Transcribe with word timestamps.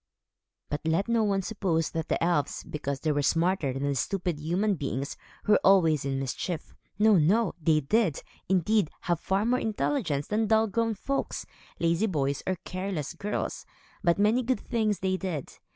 But 0.71 0.81
let 0.83 1.07
no 1.07 1.23
one 1.23 1.43
suppose 1.43 1.91
that 1.91 2.07
the 2.07 2.23
elves, 2.23 2.63
because 2.63 3.01
they 3.01 3.11
were 3.11 3.21
smarter 3.21 3.71
than 3.71 3.93
stupid 3.93 4.39
human 4.39 4.73
beings, 4.73 5.15
were 5.45 5.59
always 5.63 6.05
in 6.05 6.17
mischief. 6.17 6.73
No, 6.97 7.17
no! 7.17 7.53
They 7.61 7.81
did, 7.81 8.23
indeed, 8.49 8.89
have 9.01 9.19
far 9.19 9.45
more 9.45 9.59
intelligence 9.59 10.25
than 10.25 10.47
dull 10.47 10.65
grown 10.65 10.95
folks, 10.95 11.45
lazy 11.77 12.07
boys, 12.07 12.41
or 12.47 12.55
careless 12.65 13.13
girls; 13.13 13.63
but 14.03 14.17
many 14.17 14.41
good 14.41 14.61
things 14.61 15.01
they 15.01 15.17
did. 15.17 15.59